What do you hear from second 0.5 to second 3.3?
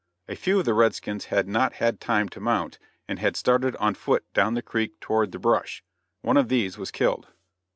of the red skins had not had time to mount and